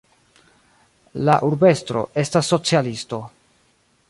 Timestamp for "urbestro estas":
1.49-2.51